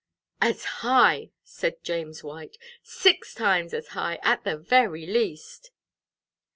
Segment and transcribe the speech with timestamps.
[0.41, 5.69] "As high!" said James White, "six times as high, at the very least."